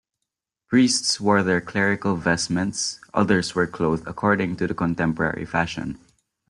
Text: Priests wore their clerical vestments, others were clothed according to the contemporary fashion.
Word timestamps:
Priests 0.67 1.19
wore 1.21 1.43
their 1.43 1.61
clerical 1.61 2.15
vestments, 2.15 2.99
others 3.13 3.53
were 3.53 3.67
clothed 3.67 4.07
according 4.07 4.55
to 4.55 4.65
the 4.65 4.73
contemporary 4.73 5.45
fashion. 5.45 5.99